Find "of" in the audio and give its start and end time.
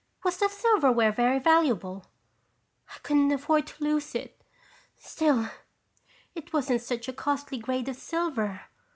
7.87-7.97